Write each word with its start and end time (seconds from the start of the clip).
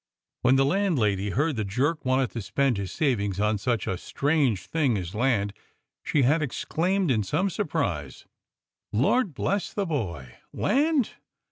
When 0.41 0.55
the 0.55 0.65
landlady 0.65 1.29
heard 1.29 1.57
that 1.57 1.67
Jerk 1.67 2.03
wanted 2.03 2.31
to 2.31 2.41
spend 2.41 2.77
his 2.77 2.91
savings 2.91 3.39
on 3.39 3.59
such 3.59 3.85
a 3.85 3.91
very 3.91 3.97
strange 3.99 4.65
thing 4.65 4.97
as 4.97 5.13
land 5.13 5.53
she 6.01 6.23
had 6.23 6.41
exclaimed 6.41 7.11
in 7.11 7.21
some 7.21 7.51
surprise: 7.51 8.25
"Lord 8.91 9.35
bless 9.35 9.71
the 9.71 9.85
boy! 9.85 10.37
Land. 10.51 11.11